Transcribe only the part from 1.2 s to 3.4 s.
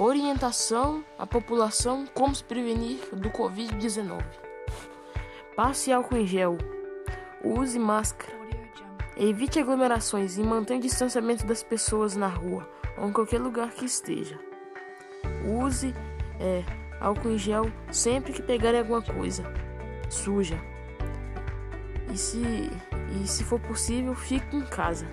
população como se prevenir do